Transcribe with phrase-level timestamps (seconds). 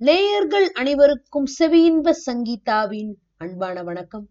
[0.00, 4.28] நேயர்கள் அனைவருக்கும் செவியின்ப சங்கீதாவின் அன்பான வணக்கம்.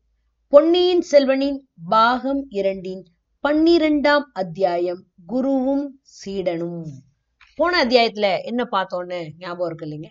[0.48, 3.06] பொன்னியின் செல்வனின் பாகம் இரண்டின்
[3.44, 6.84] பன்னிரெண்டாம் அத்தியாயம் குருவும் சீடனும்.
[7.56, 10.10] போன அத்தியாயத்துல என்ன பார்த்தோன்னு ஞாபகம் இருக்கு இல்லைங்க?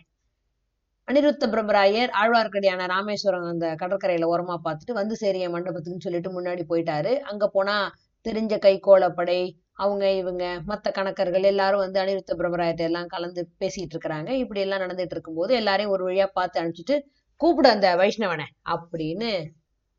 [1.09, 7.19] அனிருத்த பிரபராயர் ஆழ்வார்க்கடியான ராமேஸ்வரம் அந்த கடற்கரையில ஓரமா பார்த்துட்டு வந்து சேரிய மண்டபத்துக்குன்னு சொல்லிட்டு முன்னாடி போயிட்டாரு.
[7.19, 7.95] அங்க போனா
[8.25, 14.31] தெரிஞ்ச கைகோளப்படை அவங்க இவங்க மத்த கணக்கர்கள் எல்லாரும் வந்து அனிருத்த பிரம்மராயத்தை எல்லாம் கலந்து பேசிட்டு இருக்கிறாங்க.
[14.43, 16.97] இப்படி எல்லாம் நடந்துட்டு இருக்கும்போது எல்லாரையும் ஒரு வழியா பார்த்து அனுப்பிச்சிட்டு
[17.41, 19.31] கூப்பிடு அந்த வைஷ்ணவனை அப்படின்னு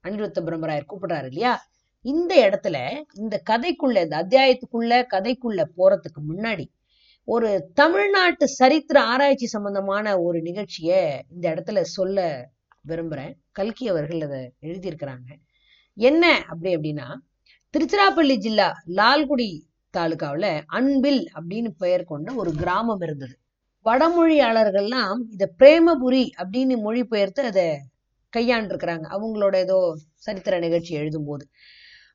[0.04, 1.54] அனிருத்த பிரம்மராயர் கூப்பிடுறாரு இல்லையா?
[2.06, 2.78] இந்த இடத்துல
[3.14, 6.66] இந்த கதைக்குள்ள இந்த அத்தியாயத்துக்குள்ள கதைக்குள்ள போறதுக்கு முன்னாடி
[7.28, 10.92] ஒரு தமிழ்நாட்டு சரித்திர ஆராய்ச்சி சம்பந்தமான ஒரு நிகழ்ச்சிய
[11.30, 12.18] இந்த இடத்துல சொல்ல
[12.88, 13.34] விரும்புறேன்.
[13.52, 15.30] கல்கி அவர்கள் அதை எழுதியிருக்கிறாங்க.
[15.98, 17.08] என்ன அப்படி அப்படின்னா
[17.74, 19.48] திருச்சிராப்பள்ளி ஜில்லா லால்குடி
[19.98, 23.36] தாலுகாவுல அன்பில் அப்படின்னு பெயர் கொண்ட ஒரு கிராமம் இருந்தது.
[23.86, 27.66] வடமொழியாளர்கள்லாம் இதை பிரேமபுரி அப்படின்னு மொழிபெயர்த்து அதை
[28.34, 29.06] கையாண்டிருக்கிறாங்க.
[29.16, 31.46] அவங்களோட ஏதோ சரித்திர நிகழ்ச்சி எழுதும்போது.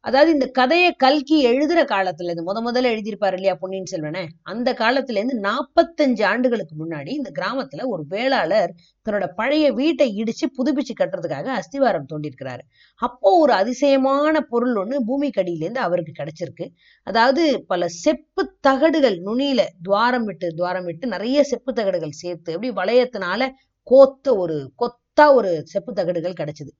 [0.04, 4.22] அதாவது இந்த கதையை கல்கி எழுதுற காலத்துல இருந்து முத முதல்ல எழுதியிருப்பாரு இல்லையா பொன்னியின் செல்வனை?
[4.42, 8.72] அந்த காலத்துல இருந்து நாற்பத்தஞ்சு ஆண்டுகளுக்கு முன்னாடி இந்த கிராமத்துல ஒரு வேளாளர்
[9.06, 12.62] தன்னோட பழைய வீட்டை இடிச்சு புதுப்பிச்சு கட்டுறதுக்காக அஸ்திவாரம் தோண்டியிருக்கிறாரு.
[13.02, 16.68] அப்போ ஒரு அதிசயமான பொருள் ஒண்ணு பூமிக்கடியில இருந்து அவருக்கு கிடைச்சிருக்கு.
[17.06, 23.42] அதாவது பல செப்பு தகடுகள் நுனியில துவாரம் விட்டு துவாரம் விட்டு நிறைய செப்பு தகடுகள் சேர்த்து அப்படி வளையத்தினால
[23.86, 26.72] கோத்த ஒரு கொத்தா ஒரு செப்பு தகடுகள் கிடைச்சது.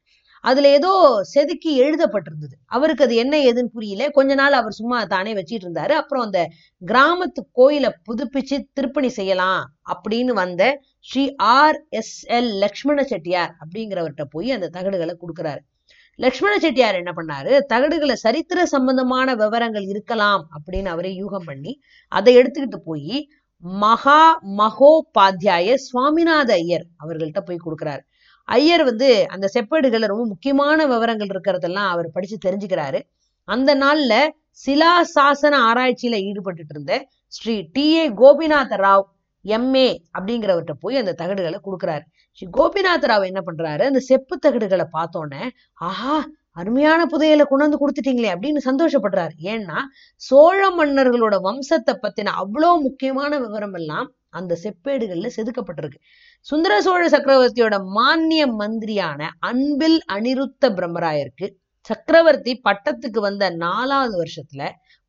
[0.42, 2.56] அதுல ஏதோ செதுக்கி எழுதப்பட்டிருந்தது.
[2.66, 4.10] அவருக்கு அது என்ன ஏதுன்னு புரியல.
[4.10, 5.90] கொஞ்ச நாள் அவர் சும்மா தானே வச்சிட்டு இருந்தாரு.
[5.90, 6.48] அப்புறம் அந்த
[6.82, 14.50] கிராமத்து கோயிலை புதுப்பிச்சு திருப்பணி செய்யலாம் அப்படின்னு வந்த Shri R S L Lakshmana Chettiar அப்படிங்கிறவர்கிட்ட போய்
[14.50, 15.62] அந்த தகடுகளை கொடுக்குறாரு.
[16.16, 17.52] லக்ஷ்மண செட்டியார் என்ன பண்ணாரு?
[17.68, 21.80] தகடுகளை சரித்திர சம்பந்தமான விவரங்கள் இருக்கலாம் அப்படின்னு அவரே யூகம் பண்ணி
[22.12, 23.28] அதை எடுத்துக்கிட்டு போய்
[23.62, 28.02] மகா மகோபாத்தியாய சுவாமிநாத ஐயர் அவர்கள்ட்ட போய் கொடுக்குறாரு.
[28.48, 33.00] ஐயர் வந்து அந்த செப்பேடுகளில் ரொம்ப முக்கியமான விவரங்கள் இருக்கிறதெல்லாம் அவர் படிச்சு தெரிஞ்சுக்கிறாரு.
[33.48, 34.14] அந்த நாள்ல
[34.52, 36.92] சிலா சாசன ஆராய்ச்சியில ஈடுபட்டு இருந்த
[37.32, 37.86] Shri T.
[37.96, 38.04] A.
[38.12, 39.04] Gopinatha Rao
[39.44, 39.88] MA
[40.18, 42.04] அப்படிங்கிறவர்கிட்ட போய் அந்த தகடுகளை கொடுக்குறாரு.
[42.38, 43.82] ஸ்ரீ கோபிநாத ராவ் என்ன பண்றாரு?
[43.82, 45.44] அந்த செப்பு தகடுகளை பார்த்தோன்னே
[45.80, 46.16] ஆஹா
[46.52, 49.34] அருமையான புதையலை கொண்டு வந்து கொடுத்துட்டீங்களே அப்படின்னு சந்தோஷப்படுறாரு.
[49.44, 49.78] ஏன்னா
[50.22, 55.98] சோழ மன்னர்களோட வம்சத்தை பத்தின அவ்வளோ முக்கியமான விவரம் எல்லாம் அந்த செப்பேடுகள்ல செதுக்கப்பட்டிருக்கு.
[56.40, 61.48] சுந்தர சோழ சக்கரவர்த்தியோட மானிய மந்திரியான அன்பில் அனிருத்த பிரம்மராயருக்கு
[61.80, 64.62] சக்கரவர்த்தி பட்டத்துக்கு வந்த நாலாவது வருஷத்துல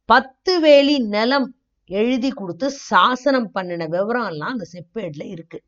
[0.05, 1.47] பத்து வேலி நிலம்
[1.85, 5.59] எழுதி கொடுத்து சாசனம் பண்ணின விவரம் எல்லாம் அந்த செப்பேடுல இருக்கு.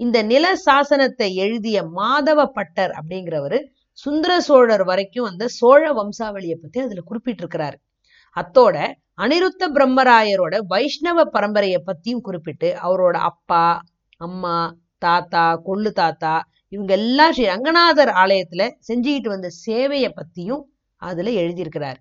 [0.00, 3.58] இந்த நில சாசனத்தை எழுதிய மாதவ பட்டர் அப்படிங்கிறவரு
[3.92, 7.76] சுந்தர சோழர் வரைக்கும் அந்த சோழ வம்சாவளியை பத்தி அதுல குறிப்பிட்டிருக்கிறாரு.
[8.36, 8.76] அத்தோட
[9.18, 13.82] அனிருத்த பிரம்மராயரோட வைஷ்ணவ பரம்பரையை பத்தியும் குறிப்பிட்டு அவரோட அப்பா
[14.16, 14.56] அம்மா
[14.98, 16.32] தாத்தா கொள்ளு தாத்தா
[16.68, 20.62] இவங்க எல்லாம் ஸ்ரீ ரங்கநாதர் ஆலயத்துல செஞ்சுக்கிட்டு வந்த சேவையை பத்தியும்
[21.02, 21.96] அதுல எழுதியிருக்கிறார்.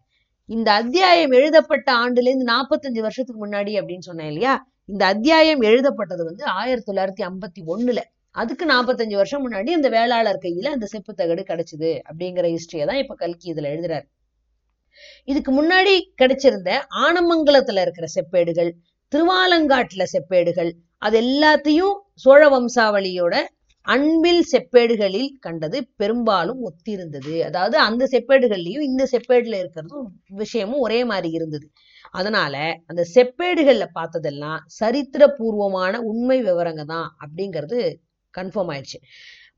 [0.50, 4.54] இந்த அத்தியாயம் எழுதப்பட்ட ஆண்டுல இருந்து நாற்பத்தஞ்சு வருஷத்துக்கு முன்னாடி அப்படின்னு சொன்னேன் இல்லையா?
[4.86, 8.00] இந்த அத்தியாயம் எழுதப்பட்டது வந்து ஆயிரத்தி தொள்ளாயிரத்தி ஐம்பத்தி ஒண்ணுல.
[8.32, 13.16] அதுக்கு நாற்பத்தஞ்சு வருஷம் முன்னாடி அந்த வேளாளர் கையில அந்த செப்பு தகடு கிடைச்சது அப்படிங்கிற ஹிஸ்டரியை தான் இப்ப
[13.16, 14.06] கல்கி இதுல எழுதுறாரு.
[15.28, 16.72] இதுக்கு முன்னாடி கிடைச்சிருந்த
[17.06, 18.72] ஆனமங்கலத்துல இருக்கிற செப்பேடுகள்
[19.14, 23.36] திருவாலங்காட்டுல செப்பேடுகள் அது எல்லாத்தையும் சோழ வம்சாவளியோட
[23.88, 27.34] அன்பில் செப்பேடுகளில் கண்டது பெரும்பாலும் ஒத்திருந்தது.
[27.44, 31.68] அதாவது அந்த செப்பேடுகள்லயும் இந்த செப்பேடுல இருக்கிறதும் விஷயமும் ஒரே மாதிரி இருந்தது.
[32.12, 32.56] அதனால
[32.88, 37.80] அந்த செப்பேடுகள்ல பார்த்ததெல்லாம் சரித்திர பூர்வமான உண்மை விவரங்க தான் அப்படிங்கிறது
[38.34, 39.00] கன்ஃபார்ம் ஆயிடுச்சு.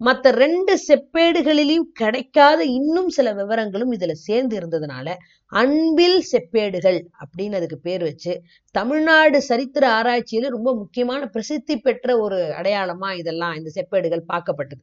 [0.02, 5.08] மற்ற ரெண்டு செப்பேடுகளிலும் கிடைக்காத இன்னும் சில விவரங்களும் இதுல சேர்ந்து இருந்ததுனால
[5.52, 8.34] அன்பில் செப்பேடுகள் அப்படின்னு அதுக்கு பேர் வச்சு
[8.76, 14.82] தமிழ்நாடு சரித்திர ஆராய்ச்சியில ரொம்ப முக்கியமான பிரசித்தி பெற்ற ஒரு அடையாளமா இதெல்லாம் இந்த செப்பேடுகள் பார்க்கப்பட்டது.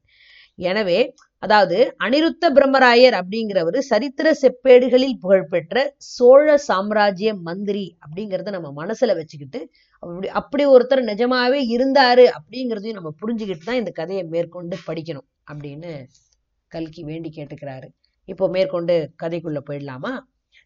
[0.58, 0.98] எனவே
[1.42, 5.78] அதாவது அனிருத்த பிரம்மராயர் அப்படிங்கிறவரு சரித்திர செப்பேடுகளில் புகழ்பெற்ற
[6.08, 9.60] சோழ சாம்ராஜ்ய மந்திரி அப்படிங்கிறத நம்ம மனசுல வச்சுக்கிட்டு
[10.02, 15.90] அப்படி அப்படி ஒருத்தர் நிஜமாவே இருந்தாரு அப்படிங்கிறதையும் நம்ம புரிஞ்சுக்கிட்டு தான் இந்த கதையை மேற்கொண்டு படிக்கணும் அப்படின்னு
[16.72, 17.88] கல்கி வேண்டி கேட்டுக்கிறாரு.
[18.28, 20.12] இப்போ மேற்கொண்டு கதைக்குள்ள போயிடலாமா?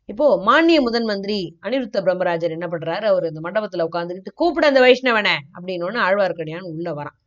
[0.08, 3.06] இப்போ மானிய முதன் மந்திரி அனிருத்த பிரம்மராஜர் என்ன பண்றாரு?
[3.12, 5.34] அவர் இந்த மண்டபத்துல உட்காந்துக்கிட்டு கூப்பிட அந்த வைஷ்ணவனை!
[5.56, 7.18] அப்படின்னு ஆழ்வார்க்கடியான் உள்ள வரான்.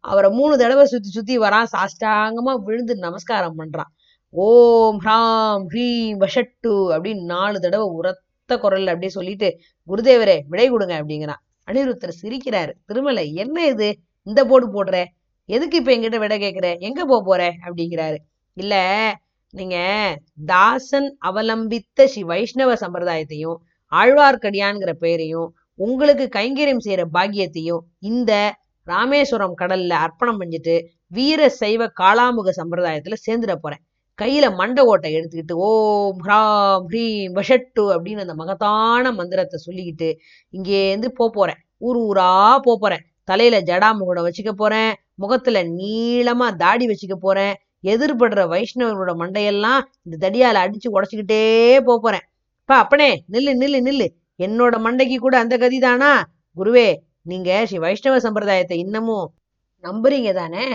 [0.00, 3.90] அவரை மூணு தடவை சுத்தி சுத்தி வரான் சாஷ்டாங்கமா விழுந்து நமஸ்காரம் பண்றான்
[4.34, 9.48] ஓம் ஹ்ராம் ஹ்ரீம் வஷட்டு அப்படின்னு நாலு தடவை உரத்த குரல் அப்படியே சொல்லிட்டு
[9.88, 12.72] குருதேவரே விடை கொடுங்க அப்படிங்கிறான் அனிருத்தர் சிரிக்கிறாரு.
[12.86, 13.88] திருமலை என்ன இது?
[14.26, 14.96] இந்த போடு போடுற.
[15.48, 17.42] எதுக்கு இப்ப எங்கிட்ட விடை கேட்கிற எங்க போக போற?
[17.66, 18.18] அப்படிங்கிறாரு.
[18.56, 18.74] இல்ல
[19.54, 19.76] நீங்க
[20.46, 23.58] தாசன் அவலம்பித்த ஸ்ரீ வைஷ்ணவ சம்பிரதாயத்தையும்
[23.92, 25.48] ஆழ்வார்க்கடியான்கிற பெயரையும்
[25.78, 28.32] உங்களுக்கு கைங்கரியம் செய்யற பாக்கியத்தையும் இந்த
[28.88, 30.74] ராமேஸ்வரம் கடல்ல அர்ப்பணம் செஞ்சுட்டு
[31.06, 33.82] வீர சைவ காளாமுக சம்பிரதாயத்துல சேர்ந்துட போறேன்.
[34.18, 40.08] கையில மண்ட ஓட்டை எடுத்துக்கிட்டு ஓம் ஹ்ராம் ஹ்ரீம் வஷட்டு அப்படின்னு அந்த மகத்தான மந்திரத்தை சொல்லிக்கிட்டு
[40.52, 41.60] இங்கேருந்து போப் போறேன்.
[41.78, 43.04] ஊர் ஊரா போப் போறேன்.
[43.24, 44.92] தலையில ஜடாமுகடம் வச்சுக்க போறேன்.
[45.14, 47.54] முகத்துல நீளமா தாடி வச்சுக்க போறேன்.
[47.82, 51.42] எதிர்படுற வைஷ்ணவர்களோட மண்டையெல்லாம் இந்த தடியால அடிச்சு உடச்சுக்கிட்டே
[51.84, 52.26] போறேன்.
[52.68, 54.08] பா அப்பனே நில்லு நில்லு நில்லு.
[54.42, 56.10] என்னோட மண்டைக்கு கூட அந்த கதி தானா
[56.56, 56.88] குருவே
[57.26, 59.26] நீங்க ஸ்ரீ வைஷ்ணவ சம்பிரதாயத்தை இன்னமும்
[59.84, 60.66] நம்புறீங்க தானே?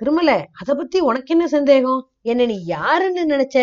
[0.00, 0.30] திருமல
[0.60, 2.00] அதை பத்தி உனக்கு என்ன சந்தேகம்?
[2.22, 3.56] என்ன நீ யாருன்னு நினைச்ச?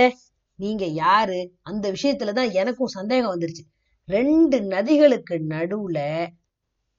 [0.59, 1.39] நீங்க யாரு?
[1.63, 3.63] அந்த விஷயத்துலதான் எனக்கும் சந்தேகம் வந்துருச்சு.
[4.07, 5.99] ரெண்டு நதிகளுக்கு நடுவுல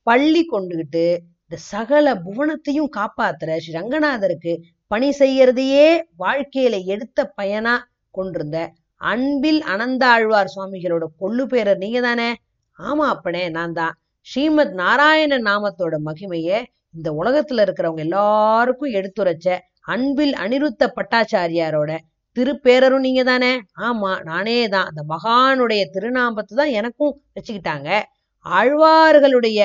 [0.06, 1.04] பள்ளி கொண்டுகிட்டு
[1.44, 4.52] இந்த சகல புவனத்தையும் காப்பாத்துற ஸ்ரீ ரங்கநாதருக்கு
[4.90, 5.86] பணி செய்யறதையே
[6.18, 7.74] வாழ்க்கையில எடுத்த பயனா
[8.14, 8.58] கொண்டிருந்த
[9.00, 12.28] அன்பில் அனந்தாழ்வார் சுவாமிகளோட கொள்ளு பேரர் நீங்க தானே
[12.78, 13.94] ஆமா அப்பனே நான் தான்
[14.26, 16.58] ஸ்ரீமத் நாராயண நாமத்தோட மகிமையை
[16.94, 19.48] இந்த உலகத்துல இருக்கிறவங்க எல்லாருக்கும் எடுத்துரைச்ச
[19.94, 21.90] அன்பில் அனிருத்த பட்டாச்சாரியாரோட
[22.36, 23.50] திருப்பேரரும் நீங்க தானே
[23.88, 27.88] ஆமா நானே தான் அந்த மகானுடைய திருநாமத்தை தான் எனக்கும் வச்சுக்கிட்டாங்க.
[28.46, 29.60] ஆழ்வார்களுடைய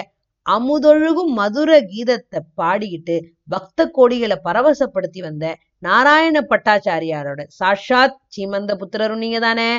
[0.45, 3.15] அமுதொழுகும் மதுர கீதத்தை பாடிக்கிட்டு
[3.49, 5.45] பக்த கோடிகளை பரவசப்படுத்தி வந்த
[5.83, 9.69] நாராயண பட்டாச்சாரியாரோட சாட்சாத் சீமந்த புத்திரரும் நீங்க தானே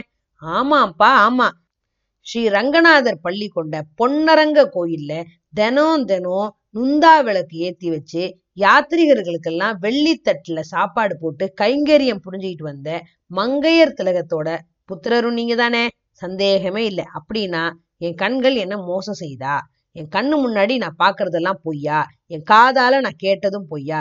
[0.43, 1.49] ஆமாப்பா ஆமா.
[2.27, 5.13] ஸ்ரீ ரங்கநாதர் பள்ளி கொண்ட பொன்னரங்க கோயில்ல
[5.55, 8.23] தினம் தினம் நுந்தா விளக்கு ஏத்தி வச்சு
[8.57, 12.91] யாத்ரிகர்களுக்கெல்லாம் வெள்ளித்தட்டுல சாப்பாடு போட்டு கைங்கரியம் புரிஞ்சுக்கிட்டு வந்த
[13.31, 14.49] மங்கையர் திலகத்தோட
[14.91, 15.83] புத்திரரும் நீங்க தானே
[16.23, 17.05] சந்தேகமே இல்லை.
[17.19, 17.63] அப்படின்னா
[17.99, 19.55] என் கண்கள் என்ன மோசம் செய்தா?
[19.97, 21.99] என் கண்ணு முன்னாடி நான் பாக்குறதெல்லாம் பொய்யா?
[22.27, 24.01] என் காதால நான் கேட்டதும் பொய்யா?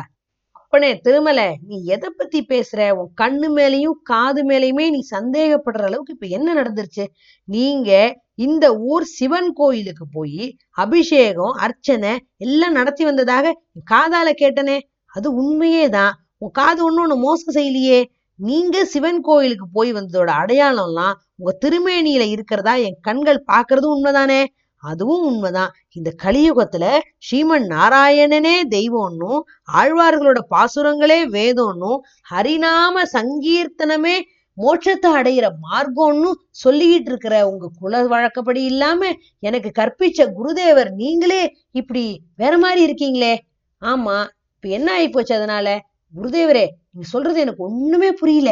[0.73, 2.81] அப்பனே திருமலை நீ எதை பத்தி பேசுற?
[2.99, 7.05] உன் கண்ணு மேலயும் காது மேலயுமே நீ சந்தேகப்படுற அளவுக்கு இப்ப என்ன நடந்துருச்சு?
[7.47, 7.89] நீங்க
[8.35, 10.45] இந்த ஊர் சிவன் கோயிலுக்கு போய்
[10.83, 13.45] அபிஷேகம் அர்ச்சனை எல்லாம் நடத்தி வந்ததாக
[13.75, 14.77] என் காதால கேட்டனே.
[15.13, 16.13] அது உண்மையே தான்.
[16.37, 17.99] உன் காது ஒண்ணு ஒண்ணு மோசம் செய்யலையே.
[18.39, 24.41] நீங்க சிவன் கோயிலுக்கு போய் வந்ததோட அடையாளம்லாம் உங்க திருமேனியில இருக்கிறதா என் கண்கள் பாக்குறதும் உண்மைதானே?
[24.83, 25.71] அதுவும் உண்மைதான்.
[25.91, 26.85] இந்த கலியுகத்துல
[27.25, 29.41] ஸ்ரீமன் நாராயணனே தெய்வம்னும்
[29.73, 31.99] ஆழ்வார்களோட பாசுரங்களே வேதம்னும்
[32.31, 34.15] ஹரிநாம சங்கீர்த்தனமே
[34.57, 36.29] மோட்சத்தை அடையிற மார்க்கம்னு
[36.63, 39.01] சொல்லிக்கிட்டு இருக்கிற உங்க குல வழக்கப்படி இல்லாம
[39.39, 41.41] எனக்கு கற்பிச்ச குருதேவர் நீங்களே
[41.71, 42.03] இப்படி
[42.35, 43.33] வேற மாதிரி இருக்கீங்களே.
[43.81, 44.17] ஆமா
[44.53, 45.67] இப்ப என்ன ஆயிப்போச்சு அதனால?
[46.13, 48.49] குருதேவரே நீங்க சொல்றது எனக்கு ஒண்ணுமே புரியல.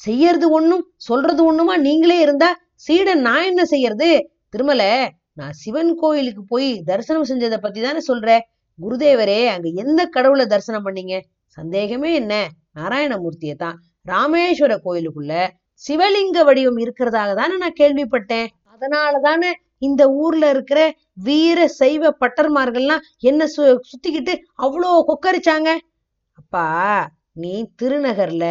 [0.00, 2.50] செய்யறது ஒண்ணும் சொல்றது ஒண்ணுமா நீங்களே இருந்தா
[2.86, 4.10] சீடன் நான் என்ன செய்யறது?
[4.50, 4.90] திருமலை
[5.40, 8.28] நான் சிவன் கோயிலுக்கு போய் தரிசனம் செஞ்சதை பத்தி தானே சொல்ற.
[8.78, 11.14] குருதேவரே அங்க எந்த கடவுளை தரிசனம் பண்ணீங்க?
[11.56, 12.34] சந்தேகமே என்ன?
[12.74, 13.76] நாராயணமூர்த்தியை தான்.
[14.06, 15.34] ராமேஸ்வர கோயிலுக்குள்ள
[15.82, 18.48] சிவலிங்க வடிவம் இருக்கிறதாக தானே நான் கேள்விப்பட்டேன்.
[18.64, 20.80] அதனால தானே இந்த ஊர்ல இருக்கிற
[21.22, 25.70] வீர சைவ பட்டர்மார்கள்லாம் என்ன சு சுத்திக்கிட்டு அவ்வளோ கொக்கரிச்சாங்க?
[26.38, 26.66] அப்பா
[27.32, 28.44] நீ திருநகர்ல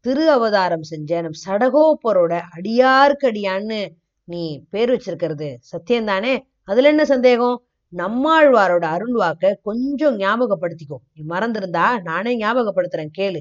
[0.00, 3.80] திரு அவதாரம் செஞ்ச நம் சடகோப்பரோட அடியாருக்கு அடியான்னு
[4.28, 6.32] நீ பேர் வச்சிருக்கிறது சத்தியம்தானே?
[6.64, 7.56] அதுல என்ன சந்தேகம்?
[7.92, 10.96] நம்மாழ்வாரோட அருள்வாக்க கொஞ்சம் ஞாபகப்படுத்திக்கோ.
[11.14, 13.40] நீ மறந்திருந்தா நானே ஞாபகப்படுத்துறேன் கேளு.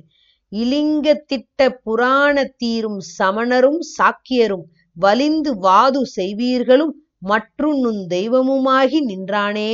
[0.51, 4.65] இலிங்க திட்ட புராண தீரும் சமணரும் சாக்கியரும்
[4.97, 6.93] வலிந்து வாது செய்வீர்களும்
[7.23, 9.71] மற்றும் நுண் தெய்வமுமாகி நின்றானே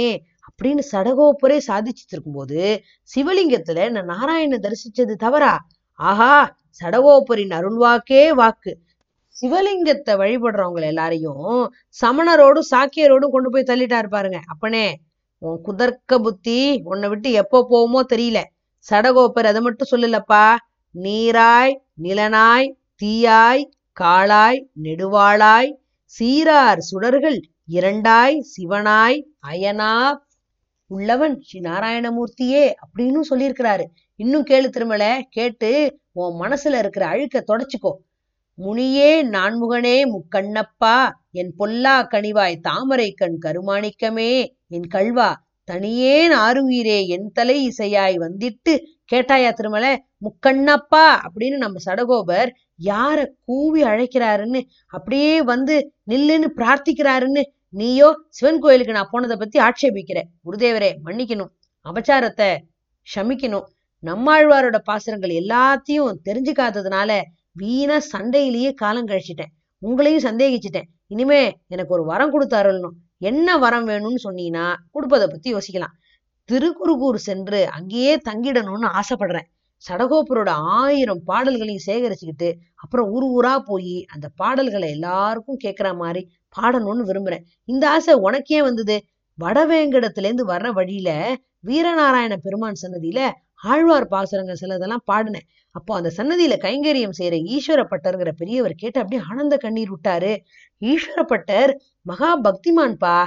[0.47, 2.61] அப்படின்னு சடகோப்பரே சாதிச்சுட்டு இருக்கும்போது
[3.09, 5.53] சிவலிங்கத்துல நான் நாராயண தரிசிச்சது தவறா?
[5.99, 6.33] ஆஹா
[6.81, 8.71] சடகோப்பரின் அருள்வாக்கே வாக்கு.
[9.41, 11.59] சிவலிங்கத்தை வழிபடுறவங்க எல்லாரையும்
[12.01, 14.39] சமணரோடும் சாக்கியரோடும் கொண்டு போய் தள்ளிட்டாரு பாருங்க.
[14.53, 14.87] அப்பனே
[15.41, 18.39] உன் குதர்க்க புத்தி உன்னை விட்டு எப்போ போவோமோ தெரியல.
[18.85, 20.45] சடகோப்பர் அதை மட்டும் சொல்லலப்பா.
[20.95, 21.73] நீராய்
[22.05, 22.67] நிலனாய்
[23.01, 23.63] தீயாய்
[23.97, 25.71] காளாய் நெடுவாளாய்
[26.19, 27.39] சீரார் சுடர்கள்
[27.77, 29.19] இரண்டாய் சிவனாய்
[29.49, 29.93] அயனா
[30.91, 33.85] உள்ளவன் ஸ்ரீ நாராயணமூர்த்தியே அப்படின்னு சொல்லியிருக்கிறாரு.
[34.19, 35.69] இன்னும் கேளு திருமலை கேட்டு
[36.21, 37.91] உன் மனசுல இருக்கிற அழுக்க தொடச்சுக்கோ.
[38.57, 40.95] முனியே நான்முகனே முக்கண்ணப்பா
[41.31, 44.33] என் பொல்லா கனிவாய் தாமரை கண் கருமாணிக்கமே
[44.67, 45.29] என் கல்வா
[45.67, 48.73] தனியேன் ஆறுயிரே என் தலை இசையாய் வந்திட்டு
[49.11, 49.85] கேட்டாயா திருமல
[50.21, 52.49] முக்கண்ணப்பா அப்படின்னு நம்ம சடகோபர்
[52.83, 54.61] யார கூவி அழைக்கிறாருன்னு
[54.93, 55.75] அப்படியே வந்து
[56.09, 57.43] நில்லுன்னு பிரார்த்திக்கிறாருன்னு
[57.73, 60.19] நீயோ சிவன் கோயிலுக்கு நான் போனதை பத்தி ஆட்சேபிக்கிற.
[60.45, 61.51] குருதேவரே மன்னிக்கணும்.
[61.85, 62.49] அபச்சாரத்தை
[63.07, 63.67] ஷமிக்கணும்
[64.03, 67.11] நம்மாழ்வாரோட பாசுரங்கள் எல்லாத்தையும் தெரிஞ்சுக்காததுனால
[67.55, 69.51] வீணா சண்டையிலேயே காலம் கழிச்சிட்டேன்.
[69.81, 70.87] உங்களையும் சந்தேகிச்சிட்டேன்.
[71.07, 75.95] இனிமே எனக்கு ஒரு வரம் கொடுத்து அருளணும் என்ன வரம் வேணும்னு சொன்னீங்கன்னா கொடுப்பதை பத்தி யோசிக்கலாம்.
[76.49, 79.47] திருக்குறுகூர் சென்று அங்கேயே தங்கிடணும்னு ஆசைப்படுறேன்.
[79.83, 86.21] சடகோப்பரோட ஆயிரம் பாடல்களையும் சேகரிச்சுக்கிட்டு அப்புறம் ஊர் ஊரா போய் அந்த பாடல்களை எல்லாருக்கும் கேட்குற மாதிரி
[86.55, 87.45] பாடணும்னு விரும்புறேன்.
[87.65, 88.97] இந்த ஆசை உனக்கே வந்தது?
[89.39, 91.09] வடவேங்கடத்துல இருந்து வர்ற வழியில
[91.67, 93.21] வீரநாராயண பெருமான் சன்னதியில
[93.63, 95.47] ஆழ்வார் பாசுரங்கள் சிலதெல்லாம் பாடினேன்.
[95.71, 100.33] அப்போ அந்த சன்னதியில கைங்கரியம் செய்யற ஈஸ்வரப்பட்டருங்கிற பெரியவர் கேட்டு அப்படியே ஆனந்த கண்ணீர் விட்டாரு.
[100.81, 103.17] ஈஸ்வரப்பட்டர் மகா பக்திமான்பா.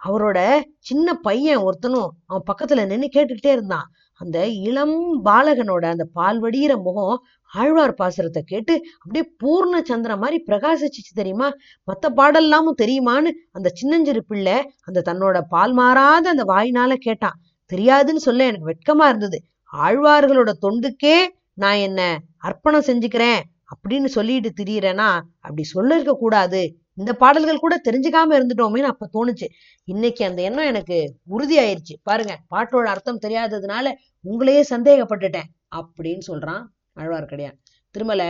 [0.00, 0.38] அவரோட
[0.78, 3.86] சின்ன பையன் ஒருத்தனும் அவன் பக்கத்துல நின்னு கேட்டுக்கிட்டே இருந்தான்.
[4.20, 7.16] அந்த இளம் பாலகனோட அந்த பால் வடிகிற முகம்
[7.52, 11.48] ஆழ்வார் பாசுரத்தை கேட்டு அப்படியே பூர்ண சந்திர மாதிரி பிரகாசிச்சிச்சு தெரியுமா?
[11.88, 17.38] மத்த பாடல்லாமும் தெரியுமான்னு அந்த சின்னஞ்சிறு பிள்ளை அந்த தன்னோட பால் மாறாத அந்த வாயினால கேட்டான்.
[17.72, 19.38] தெரியாதுன்னு சொல்ல எனக்கு வெட்கமா இருந்தது.
[19.72, 21.16] ஆழ்வார்களோட தொண்டுக்கே
[21.58, 22.00] நான் என்ன
[22.38, 23.40] அர்ப்பணம் செஞ்சுக்கிறேன்
[23.72, 26.60] அப்படின்னு சொல்லிட்டு திரியிறேன்னா அப்படி சொல்லிருக்க கூடாது.
[26.94, 29.46] இந்த பாடல்கள் கூட தெரிஞ்சுக்காம இருந்துட்டோமேன்னு அப்ப தோணுச்சு.
[29.88, 30.96] இன்னைக்கு அந்த எண்ணம் எனக்கு
[31.26, 33.92] உறுதி ஆயிருச்சு பாருங்க பாட்டோட அர்த்தம் தெரியாததுனால
[34.24, 36.62] உங்களையே சந்தேகப்பட்டுட்டேன் அப்படின்னு சொல்றான்
[37.00, 37.58] ஆழ்வார்க்கடியான்.
[37.94, 38.22] திருமல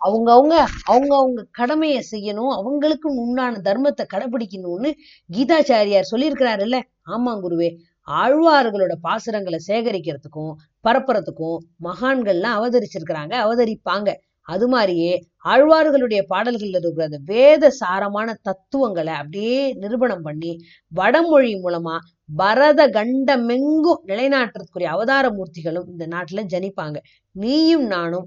[0.00, 0.54] அவங்க அவங்க
[0.90, 4.90] அவங்க கடமையை செய்யணும் அவங்களுக்கு உண்டான தர்மத்தை கடைபிடிக்கணும்னு
[5.30, 6.78] கீதாச்சாரியார் சொல்லியிருக்கிறாருல்ல.
[7.08, 7.68] ஆமா குருவே
[8.08, 10.52] ஆழ்வார்களோட பாசுரங்களை சேகரிக்கிறதுக்கும்
[10.84, 14.10] பரப்புறதுக்கும் மகான்கள்லாம் அவதரிச்சிருக்கிறாங்க அவதரிப்பாங்க.
[14.48, 15.12] அது மாதிரியே
[15.44, 20.52] ஆழ்வார்களுடைய பாடல்கள்ல இருக்கிற அந்த வேத சாரமான தத்துவங்களை அப்படியே நிரூபணம் பண்ணி
[20.92, 21.94] வடமொழி மூலமா
[22.36, 26.98] பரத கண்டமெங்கும் நிலைநாட்டுறதுக்குரிய அவதார மூர்த்திகளும் இந்த நாட்டுல ஜனிப்பாங்க.
[27.32, 28.26] நீயும் நானும்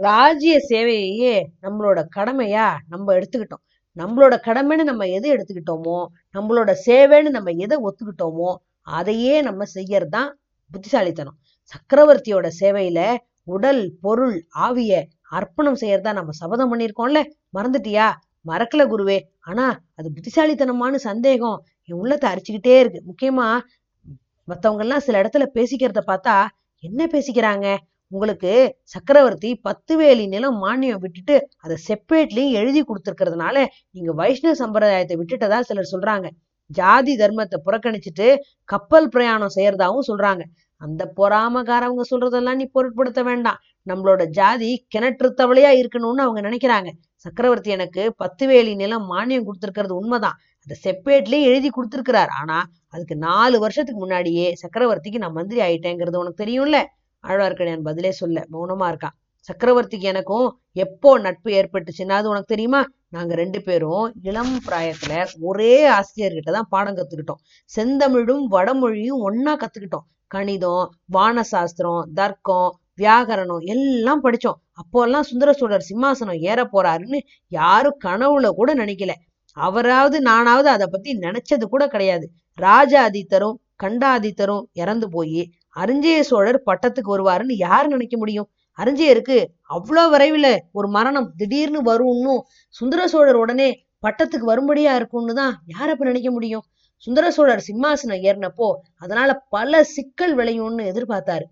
[0.00, 3.64] ராஜ்ய சேவையையே நம்மளோட கடமையா நம்ம எடுத்துக்கிட்டோம்.
[3.96, 5.98] நம்மளோட கடமைன்னு நம்ம எதை எடுத்துக்கிட்டோமோ
[6.36, 8.50] நம்மளோட சேவைன்னு நம்ம எதை ஒத்துக்கிட்டோமோ
[8.98, 10.30] அதையே நம்ம செய்யறது தான்
[10.70, 11.36] புத்திசாலித்தனம்.
[11.72, 13.00] சக்கரவர்த்தியோட சேவையில
[13.46, 14.92] உடல் பொருள் ஆவிய
[15.38, 17.20] அர்ப்பணம் செய்யறதா நம்ம சபதம் பண்ணியிருக்கோம்ல?
[17.56, 18.06] மறந்துட்டியா?
[18.46, 19.18] மறக்கல குருவே.
[19.40, 23.00] ஆனா அது புத்திசாலித்தனமான சந்தேகம் என் உள்ளத்தை அரிச்சுக்கிட்டே இருக்கு.
[23.10, 23.48] முக்கியமா
[24.48, 26.36] மத்தவங்க எல்லாம் சில இடத்துல பேசிக்கிறத பார்த்தா
[26.82, 27.66] என்ன பேசிக்கிறாங்க?
[28.12, 28.52] உங்களுக்கு
[28.84, 33.56] சக்கரவர்த்தி பத்து வேலி நிலம் மானியம் விட்டுட்டு அதை செப்பரேட்லயும் எழுதி கொடுத்துருக்கிறதுனால
[33.94, 36.28] நீங்க வைஷ்ணவ சம்பிரதாயத்தை விட்டுட்டதா சிலர் சொல்றாங்க.
[36.70, 38.26] ஜாதி தர்மத்தை புறக்கணிச்சுட்டு
[38.64, 40.42] கப்பல் பிரயாணம் செய்யறதாவும் சொல்றாங்க.
[40.80, 43.60] அந்த பொறாமக்காரவங்க சொல்றதெல்லாம் நீ பொருட்படுத்த வேண்டாம்.
[43.86, 46.90] நம்மளோட ஜாதி கிணற்று தவளையா இருக்கணும்னு அவங்க நினைக்கிறாங்க.
[47.16, 50.36] சக்கரவர்த்தி எனக்கு பத்து வேலி நிலம் மானியம் கொடுத்துருக்கிறது உண்மைதான்.
[50.62, 52.32] அந்த செப்பேட்லயே எழுதி கொடுத்துருக்கிறார்.
[52.40, 52.58] ஆனா
[52.88, 56.78] அதுக்கு நாலு வருஷத்துக்கு முன்னாடியே சக்கரவர்த்திக்கு நான் மந்திரி ஆயிட்டேங்கிறது உனக்கு தெரியும்ல?
[57.24, 59.16] ஆழ்வார்க்கடியான் பதிலே சொல்ல மௌனமா இருக்கான்.
[59.48, 60.48] சக்கரவர்த்திக்கு எனக்கும்
[60.84, 62.80] எப்போ நட்பு ஏற்பட்டுச்சுன்னா அது உனக்கு தெரியுமா?
[63.12, 67.40] நாங்க ரெண்டு பேரும் இளம் பிராயத்துல ஒரே ஆசிரியர்கிட்ட தான் பாடம் கத்துக்கிட்டோம்.
[67.70, 70.04] செந்தமிழும் வடமொழியும் ஒன்னா கத்துக்கிட்டோம்.
[70.26, 74.58] கணிதம் வானசாஸ்திரம் தர்க்கம் வியாகரணம் எல்லாம் படிச்சோம்.
[74.80, 77.18] அப்போல்லாம் சுந்தர சோழர் சிம்மாசனம் ஏற போறாருன்னு
[77.52, 79.12] யாரும் கனவுல கூட நினைக்கல.
[79.56, 82.26] அவராவது நானாவது அதை பத்தி நினைச்சது கூட கிடையாது.
[82.58, 85.40] ராஜாதித்தரும் கண்டாதித்தரும் இறந்து போய்
[85.76, 88.48] அரிஞ்சய சோழர் பட்டத்துக்கு வருவாருன்னு யார் நினைக்க முடியும்?
[88.78, 92.34] அரிஞ்சயருக்கு அவ்வளவு விரைவில் ஒரு மரணம் திடீர்னு வரும்னு
[92.68, 93.68] சுந்தர சோழர் உடனே
[94.06, 96.64] பட்டத்துக்கு வரும்படியா இருக்கும்னு தான் யார் அப்ப நினைக்க முடியும்?
[96.96, 101.46] சுந்தர சோழர் சிம்மாசனம் ஏறினப்போ அதனால பல சிக்கல் விளையும்னு எதிர்பார்த்தாரு.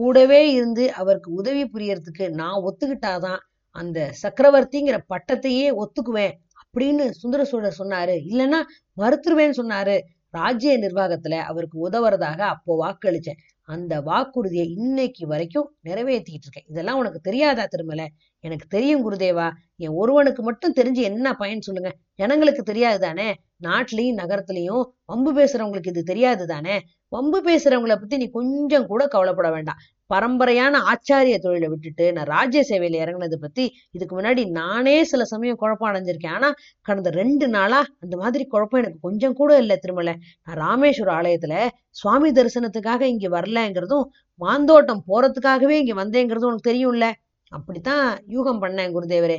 [0.00, 3.40] கூடவே இருந்து அவருக்கு உதவி புரியறதுக்கு நான் ஒத்துக்கிட்டாதான்
[3.76, 8.14] அந்த சக்கரவர்த்திங்கிற பட்டத்தையே ஒத்துக்குவேன் அப்படின்னு சுந்தர சோழர் சொன்னாரு.
[8.30, 8.60] இல்லைன்னா
[8.96, 9.96] மறுத்துருவேன்னு சொன்னாரு.
[10.34, 13.40] ராஜ்ய நிர்வாகத்துல அவருக்கு உதவுறதாக அப்போ வாக்களிச்சேன்.
[13.70, 16.68] அந்த வாக்குறுதியை இன்னைக்கு வரைக்கும் நிறைவேற்றிட்டு இருக்கேன்.
[16.68, 18.06] இதெல்லாம் உனக்கு தெரியாதா திருமலை?
[18.44, 19.46] எனக்கு தெரியும் குருதேவா.
[19.76, 21.90] என் ஒருவனுக்கு மட்டும் தெரிஞ்சு என்ன பயன் சொல்லுங்க?
[22.14, 23.26] ஜனங்களுக்கு தெரியாது தானே?
[23.64, 26.76] நாட்டிலையும் நகரத்திலையும் வம்பு பேசுறவங்களுக்கு இது தெரியாது தானே?
[27.12, 29.80] வம்பு பேசுறவங்கள பத்தி நீ கொஞ்சம் கூட கவலைப்பட வேண்டாம்.
[30.10, 35.90] பரம்பரையான ஆச்சாரிய தொழிலை விட்டுட்டு நான் ராஜ்ய சேவையில இறங்குனதை பத்தி இதுக்கு முன்னாடி நானே சில சமயம் குழப்பம்
[35.90, 36.34] அடைஞ்சிருக்கேன்.
[36.34, 36.48] ஆனா
[36.80, 40.14] கடந்த ரெண்டு நாளா அந்த மாதிரி குழப்பம் எனக்கு கொஞ்சம் கூட இல்லை திருமலை.
[40.44, 41.54] நான் ராமேஸ்வர ஆலயத்துல
[42.00, 44.06] சுவாமி தரிசனத்துக்காக இங்க வரலங்கிறதும்
[44.40, 47.06] மாந்தோட்டம் போறதுக்காகவே இங்க வந்தேங்கிறதும் உனக்கு தெரியும்ல?
[47.52, 49.38] அப்படித்தான் யூகம் பண்ணேன் குருதேவரே.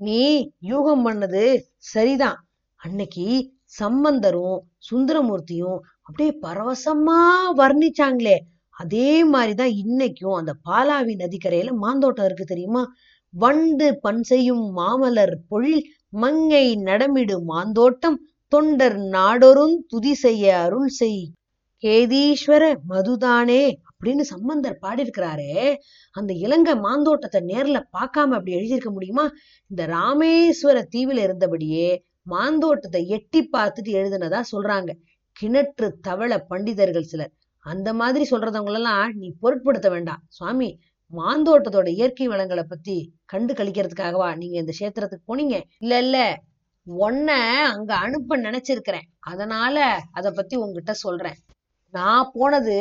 [0.00, 0.22] நீ
[0.62, 1.42] யூகம் பண்ணது
[1.76, 2.38] சரிதான்.
[2.80, 3.26] அன்னைக்கு
[3.80, 4.58] சம்பந்தரும்
[4.90, 7.20] சுந்தரமூர்த்தியும் அப்படியே பரவசமா
[7.56, 8.36] வர்ணிச்சாங்களே.
[8.76, 12.82] அதே மாதிரிதான் இன்னைக்கும் அந்த பாலாவி நதிக்கரையில மாந்தோட்டம் இருக்கு தெரியுமா?
[13.34, 15.82] வண்டு பண் செய்யும் மாமலர் பொழில்
[16.14, 18.18] மங்கை நடமிடு மாந்தோட்டம்
[18.52, 21.22] தொண்டர் நாடொரும் துதி செய்ய அருள் செய்.
[21.82, 23.62] கேதீஸ்வர மதுதானே
[24.00, 25.76] அப்படின்னு சம்பந்தர் பாடியிருக்கிறாரே
[26.12, 29.24] அந்த இலங்கை மாந்தோட்டத்தை நேர்ல பார்க்காம அப்படி எழுதியிருக்க முடியுமா?
[29.66, 34.90] இந்த ராமேஸ்வர தீவில் இருந்தபடியே மாந்தோட்டத்தை எட்டி பார்த்துட்டு எழுதுனதா சொல்றாங்க.
[35.36, 37.32] கிணற்று தவள பண்டிதர்கள் சிலர்.
[37.66, 40.22] அந்த மாதிரி சொல்றதவங்களெல்லாம் நீ பொருட்படுத்த வேண்டாம்.
[40.28, 40.78] சுவாமி
[41.12, 45.60] மாந்தோட்டத்தோட இயற்கை வளங்களை பத்தி கண்டு கழிக்கிறதுக்காகவா நீங்க இந்த கஷேத்திரத்துக்கு போனீங்க?
[45.78, 46.18] இல்ல இல்ல.
[46.86, 47.30] உன்ன
[47.66, 49.06] அங்க அனுப்ப நினைச்சிருக்கிறேன்.
[49.20, 51.38] அதனால அத பத்தி உங்ககிட்ட சொல்றேன்.
[51.92, 52.74] நான் போனது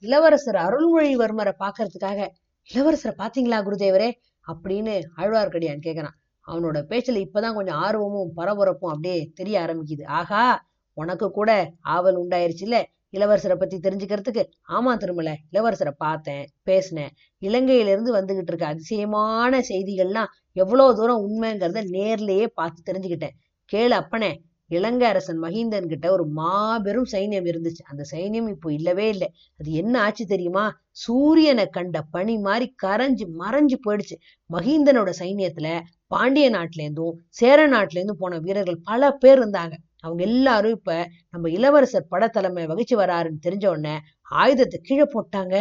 [0.00, 2.28] இளவரசர் அருள்மொழிவர்மரை பாக்குறதுக்காக
[2.74, 4.10] இளவரசரை பாத்தீங்களா குருதேவரே?
[4.46, 6.16] அப்படின்னு ஆழ்வார்க்கடியான் கேக்குறான்.
[6.46, 10.06] அவனோட பேச்சுல இப்பதான் கொஞ்சம் ஆர்வமும் பரபரப்பும் அப்படியே தெரிய ஆரம்பிக்குது.
[10.06, 12.82] ஆகா உனக்கு கூட ஆவல் உண்டாயிருச்சுல்ல?
[13.12, 14.44] இளவரசரை பத்தி தெரிஞ்சுக்கிறதுக்கு.
[14.68, 17.10] ஆமா திருமலை இளவரசரை பார்த்தேன் பேசினேன்.
[17.42, 23.36] இலங்கையிலிருந்து வந்துகிட்டு இருக்க அதிசயமான செய்திகள்லாம் எவ்வளவு தூரம் உண்மைங்கிறத நேர்லயே பார்த்து தெரிஞ்சுக்கிட்டேன்.
[23.72, 27.82] கேளு அப்பனே இலங்கை அரசன் மகிந்தன் கிட்ட ஒரு மாபெரும் சைன்யம் இருந்துச்சு.
[27.84, 29.28] அந்த சைன்யம் இப்போ இல்லவே இல்லை.
[29.60, 30.64] அது என்ன ஆச்சு தெரியுமா?
[30.90, 34.16] சூரியனை கண்ட பனி மாதிரி கரைஞ்சு மறைஞ்சு போயிடுச்சு.
[34.50, 35.70] மகிந்தனோட சைன்யத்துல
[36.06, 39.74] பாண்டிய நாட்டிலேருந்தும் சேர நாட்டுல இருந்தும் போன வீரர்கள் பல பேர் இருந்தாங்க.
[40.00, 40.92] அவங்க எல்லாரும் இப்ப
[41.30, 43.96] நம்ம இளவரசர் படத்தலைமை வகிச்சு வராருன்னு தெரிஞ்ச உடனே
[44.30, 45.56] ஆயுதத்தை கீழே போட்டாங்க.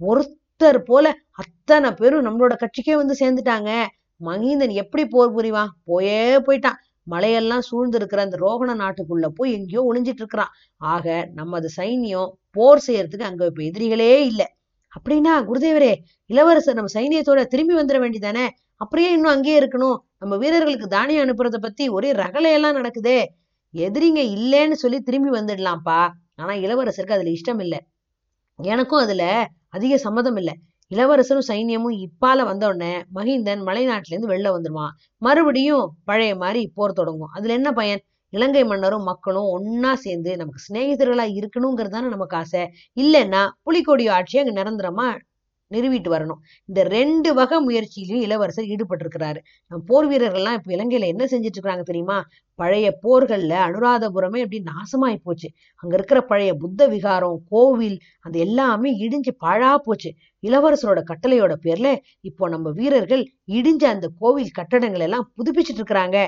[0.00, 1.06] ஒருத்தர் போல
[1.42, 3.70] அத்தனை பேரும் நம்மளோட கட்சிக்கே வந்து சேர்ந்துட்டாங்க.
[4.20, 5.70] மகிந்தன் எப்படி போர் புரிவான்?
[5.84, 6.78] போயே போயிட்டான்.
[7.06, 10.52] மலையெல்லாம் சூழ்ந்திருக்கிற அந்த ரோகண நாட்டுக்குள்ள போய் எங்கேயோ ஒளிஞ்சிட்டு இருக்கிறான்.
[10.76, 14.46] ஆக நமது சைன்யம் போர் செய்யறதுக்கு அங்க இப்ப எதிரிகளே இல்லை.
[14.92, 15.92] அப்படின்னா குருதேவரே
[16.26, 19.98] இளவரசர் நம்ம சைனியத்தோட திரும்பி வந்துட வேண்டிதானே அப்படியே இன்னும் அங்கேயே இருக்கணும்.
[20.18, 23.18] நம்ம வீரர்களுக்கு தானியம் அனுப்புறத பத்தி ஒரே ரகலையெல்லாம் நடக்குதே.
[23.74, 26.00] எதிரிங்க இல்லைன்னு சொல்லி திரும்பி வந்துடலாம்ப்பா.
[26.34, 27.80] ஆனா இளவரசருக்கு அதுல இஷ்டம் இல்லை.
[28.58, 29.24] எனக்கும் அதுல
[29.68, 30.54] அதிக சம்மதம் இல்லை.
[30.90, 34.94] இளவரசரும் சைன்யமும் இப்பால வந்த உடனே மகிந்தன் மலைநாட்டிலேருந்து வெளில வந்துருவான்.
[35.22, 38.02] மறுபடியும் பழைய மாதிரி போர் தொடங்கும் அதுல என்ன பயன்?
[38.32, 42.62] இலங்கை மன்னரும் மக்களும் ஒன்னா சேர்ந்து நமக்கு சிநேகிதர்களா இருக்கணுங்கிறது தானே நமக்கு ஆசை.
[42.96, 45.06] இல்லைன்னா புலிக்கொடி ஆட்சி அங்க நிரந்தரமா
[45.70, 46.40] நிறுவிட்டு வரணும்.
[46.68, 49.40] இந்த ரெண்டு வகை முயற்சியிலையும் இளவரசர் ஈடுபட்டிருக்கிறாரு.
[49.70, 52.18] நம்ம போர் வீரர்கள்லாம் இப்போ இலங்கையில என்ன செஞ்சுட்டு இருக்காங்க தெரியுமா?
[52.58, 55.48] பழைய போர்களில் அனுராதபுரமே அப்படி நாசமாயி போச்சு.
[55.82, 57.96] அங்க இருக்கிற பழைய புத்த விகாரம் கோவில்
[58.26, 60.10] அது எல்லாமே இடிஞ்சு பாழா போச்சு.
[60.42, 61.88] இளவரசரோட கட்டளையோட பேர்ல
[62.30, 63.24] இப்போ நம்ம வீரர்கள்
[63.58, 66.18] இடிஞ்ச அந்த கோவில் கட்டடங்கள் எல்லாம் புதுப்பிச்சிட்டு இருக்கிறாங்க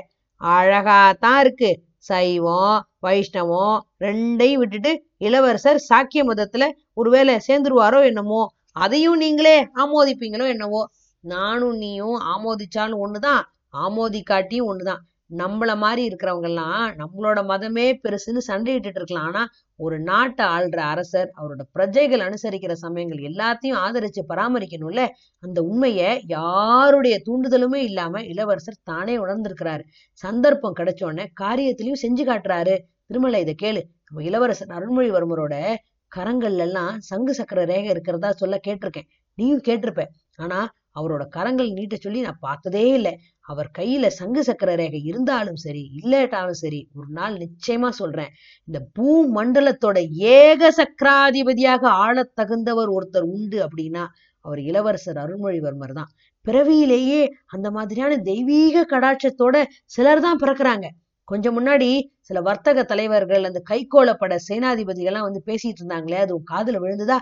[0.40, 1.70] அழகா தான் இருக்கு.
[2.08, 4.92] சைவம் வைஷ்ணவம் ரெண்டையும் விட்டுட்டு
[5.26, 6.64] இளவரசர் சாக்கிய மதத்துல
[7.00, 8.40] ஒருவேளை சேர்ந்துருவாரோ என்னமோ
[8.72, 10.90] அதையும் நீங்களே ஆமோதிப்பீங்களோ என்னவோ?
[11.20, 13.42] நானும் நீயும் ஆமோதிச்சாலும் ஒண்ணுதான்
[13.76, 15.02] ஆமோதிக்காட்டியும் ஒண்ணுதான்.
[15.36, 19.26] நம்மள மாதிரி இருக்கிறவங்க எல்லாம் நம்மளோட மதமே பெருசுன்னு சண்டையிட்டு இருக்கலாம்.
[19.26, 25.08] ஆனா ஒரு நாட்டை ஆள்ற அரசர் அவரோட பிரஜைகள் அனுசரிக்கிற சமயங்கள் எல்லாத்தையும் ஆதரிச்சு பராமரிக்கணும்ல?
[25.38, 29.82] அந்த உண்மைய யாருடைய தூண்டுதலுமே இல்லாம இளவரசர் தானே உணர்ந்திருக்கிறாரு.
[30.12, 32.78] சந்தர்ப்பம் கிடைச்ச உடனே காரியத்திலையும் செஞ்சு காட்டுறாரு.
[33.06, 33.82] திருமலை இதை கேளு.
[34.10, 35.74] நம்ம இளவரசர் அருள்மொழிவர்மரோட
[36.12, 39.08] கரங்கள்ல எல்லாம் சங்கு சக்கர ரேகை இருக்கிறதா சொல்ல கேட்டிருக்கேன்.
[39.38, 40.02] நீயும் கேட்டிருப்ப.
[40.36, 40.58] ஆனா
[40.94, 43.12] அவரோட கரங்கள் நீட்ட சொல்லி நான் பார்த்ததே இல்லை.
[43.44, 48.32] அவர் கையில சங்கு சக்கர ரேகை இருந்தாலும் சரி இல்லட்டாலும் சரி ஒரு நாள் நிச்சயமா சொல்றேன்.
[48.68, 49.98] இந்த பூ மண்டலத்தோட
[50.34, 54.04] ஏக சக்கராதிபதியாக ஆளத் தகுந்தவர் ஒருத்தர் உண்டு அப்படின்னா
[54.44, 56.10] அவர் இளவரசர் அருள்மொழிவர்மர் தான்.
[56.44, 60.86] பிறவியிலேயே அந்த மாதிரியான தெய்வீக கடாட்சத்தோட சிலர் தான் பிறக்கிறாங்க.
[61.32, 61.88] கொஞ்சம் முன்னாடி
[62.20, 67.18] சில வர்த்தக தலைவர்கள் அந்த கைகோளப்பட சேனாதிபதிகள்லாம் வந்து பேசிட்டு இருந்தாங்களே அது உன் காதுல விழுந்ததா?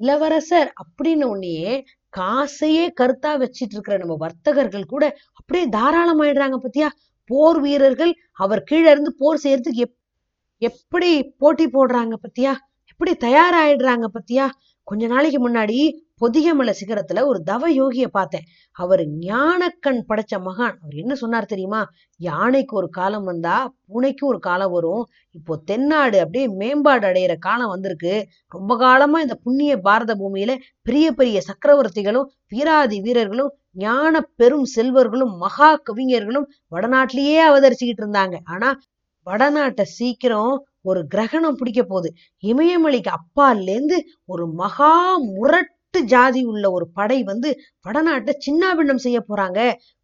[0.00, 1.72] இளவரசர் அப்படின்னு உன்னையே
[2.12, 5.04] காசையே கருத்தா வச்சிட்டு இருக்கிற நம்ம வர்த்தகர்கள் கூட
[5.40, 6.88] அப்படியே தாராளமாயிடுறாங்க பத்தியா?
[7.30, 9.96] போர் வீரர்கள் அவர் கீழே இருந்து போர் செய்யறதுக்கு எப்
[10.62, 12.52] எப்படி போட்டி போடுறாங்க பத்தியா?
[12.90, 14.44] எப்படி தயாராயிடுறாங்க பத்தியா?
[14.86, 15.78] கொஞ்ச நாளைக்கு முன்னாடி
[16.20, 18.44] பொதிகமலை சிகரத்துல ஒரு தவ யோகிய பார்த்தேன்.
[18.76, 20.76] அவர் ஞானக்கண் படைச்ச மகான்.
[20.82, 21.80] அவர் என்ன சொன்னார் தெரியுமா?
[22.20, 25.02] யானைக்கு ஒரு காலம் வந்தா பூனைக்கு ஒரு காலம் வரும்.
[25.30, 28.14] இப்போ தென்னாடு அப்படியே மேம்பாடு அடையிற காலம் வந்திருக்கு.
[28.48, 33.52] ரொம்ப காலமா இந்த புண்ணிய பாரத பூமியில பெரிய பெரிய சக்கரவர்த்திகளும் வீராதி வீரர்களும்
[33.84, 38.36] ஞான பெரும் செல்வர்களும் மகா கவிஞர்களும் வடநாட்டிலேயே அவதரிச்சுக்கிட்டு இருந்தாங்க.
[38.44, 38.70] ஆனா
[39.26, 40.54] வடநாட்டை சீக்கிரம்
[40.90, 42.08] ஒரு கிரகணம் பிடிக்க போகுது.
[42.42, 43.98] இமயமலைக்கு அப்பாலேருந்து
[44.32, 44.92] ஒரு மகா
[45.36, 47.50] முரட்டு ஜாதி உள்ள ஒரு படை வந்து
[47.86, 49.60] வடநாட்டை சின்னாபின்னம் செய்ய போறாங்க.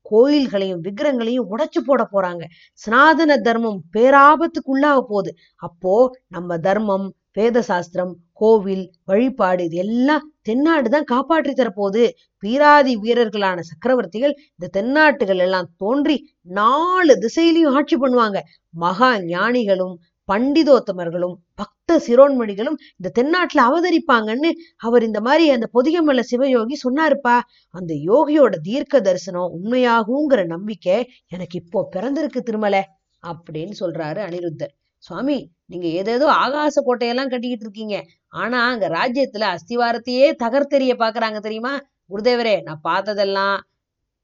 [0.07, 2.45] கோயில்களையும் விக்கிரங்களையும் உடைச்சு போட போறாங்க.
[2.83, 5.33] சனாதன தர்மம் பேராபத்துக்குள்ளாக போகுது.
[5.67, 5.95] அப்போ
[6.37, 12.03] நம்ம தர்மம் வேத சாஸ்திரம் கோவில் வழிபாடு இது எல்லாம் தென்னாடு தான் காப்பாற்றி தரப்போகுது
[12.43, 16.17] வீராதி வீரர்களான சக்கரவர்த்திகள் இந்த தென்னாட்டுகள் எல்லாம் தோன்றி
[16.59, 18.41] நாலு திசையிலையும் ஆட்சி பண்ணுவாங்க.
[18.75, 19.95] மகா ஞானிகளும்
[20.29, 27.37] பண்டிதோத்தமர்களும் பக்த சிரோன்மணிகளும் இந்த தென்னாட்டுல அவதரிப்பாங்கன்னு அவர் இந்த மாதிரி அந்த பொதிகமல்ல சிவயோகி சொன்னாருப்பா.
[27.75, 30.97] அந்த யோகியோட தீர்க்க தரிசனம் உண்மையாகுங்கிற நம்பிக்கை
[31.29, 32.83] எனக்கு இப்போ பிறந்திருக்கு திருமலை
[33.23, 34.73] அப்படின்னு சொல்றாரு அனிருத்தர்.
[35.03, 37.97] சுவாமி நீங்க ஏதேதோ ஆகாச கோட்டையெல்லாம் கட்டிக்கிட்டு இருக்கீங்க.
[38.33, 41.75] ஆனா அங்க ராஜ்யத்துல அஸ்திவாரத்தையே தகர்த்தெறிய பாக்குறாங்க தெரியுமா?
[42.11, 43.57] குருதேவரே நான் பார்த்ததெல்லாம்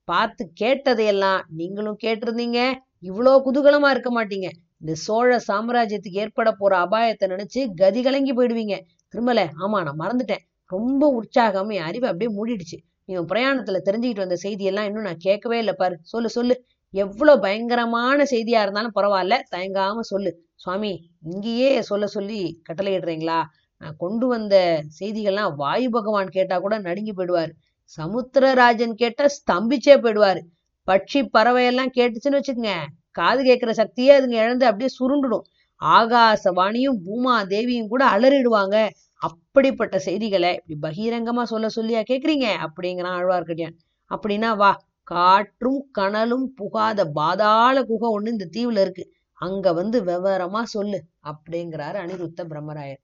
[0.09, 2.59] பார்த்து கேட்டதையெல்லாம் நீங்களும் கேட்டிருந்தீங்க.
[3.03, 4.49] இவ்வளோ குதூகலமா இருக்க மாட்டீங்க.
[4.81, 8.75] இந்த சோழ சாம்ராஜ்யத்துக்கு ஏற்பட போற அபாயத்தை நினைச்சு கதி கலங்கி போயிடுவீங்க.
[9.15, 10.43] திரும்பல ஆமா நான் மறந்துட்டேன்.
[10.71, 12.79] ரொம்ப உற்சாகம் என் அறிவை அப்படியே மூடிடுச்சு.
[13.05, 15.97] நீ பிரயாணத்துல தெரிஞ்சுக்கிட்டு வந்த செய்தியெல்லாம் இன்னும் நான் கேட்கவே இல்லை பாரு.
[16.03, 16.55] சொல்லு சொல்லு.
[16.95, 20.31] எவ்வளவு பயங்கரமான செய்தியா இருந்தாலும் பரவாயில்ல தயங்காம சொல்லு.
[20.55, 23.39] சுவாமி இங்கேயே சொல்ல சொல்லி கட்டளையிடுறீங்களா?
[23.83, 24.55] நான் கொண்டு வந்த
[25.01, 27.53] செய்திகள்லாம் வாயு பகவான் கேட்டா கூட நடுங்கி போயிடுவாரு.
[27.99, 30.41] சமுத்திரராஜன் கேட்டா ஸ்தம்பிச்சே போயிடுவாரு.
[30.89, 32.75] பட்சி பறவை எல்லாம் கேட்டுச்சுன்னு வச்சுக்கோங்க.
[33.21, 35.45] காது கேட்குற சக்தியே அதுங்க இழந்து அப்படியே சுருண்டுடும்.
[35.83, 38.77] ஆகாசவாணியும் பூமா தேவியும் கூட அலறிடுவாங்க.
[39.23, 42.47] அப்படிப்பட்ட செய்திகளை இப்படி பகிரங்கமா சொல்ல சொல்லியா கேக்குறீங்க?
[42.67, 43.77] அப்படிங்கிறான் ஆழ்வார்க்கடியான்.
[44.11, 44.71] அப்படின்னா வா
[45.03, 49.05] காற்றும் கனலும் புகாத பாதாள குகை ஒண்ணு இந்த தீவுல இருக்கு.
[49.41, 50.99] அங்க வந்து விவரமா சொல்லு
[51.31, 53.01] அப்படிங்கிறாரு அனிருத்த பிரம்மராயர்.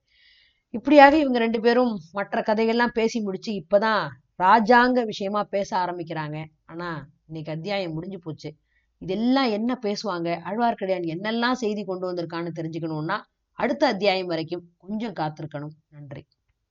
[0.73, 4.03] இப்படியாக இவங்க ரெண்டு பேரும் மற்ற கதைகள்லாம் பேசி முடிச்சு இப்பதான்
[4.43, 6.37] ராஜாங்க விஷயமா பேச ஆரம்பிக்கிறாங்க.
[6.65, 6.89] ஆனா
[7.27, 8.49] இன்னைக்கு அத்தியாயம் முடிஞ்சு போச்சு.
[9.01, 10.29] இதெல்லாம் என்ன பேசுவாங்க?
[10.45, 13.17] ஆழ்வார்க்கடியான் என்னெல்லாம் செய்தி கொண்டு வந்திருக்கான்னு தெரிஞ்சுக்கணும்னா
[13.59, 15.75] அடுத்த அத்தியாயம் வரைக்கும் கொஞ்சம் காத்திருக்கணும்.
[15.89, 16.23] நன்றி.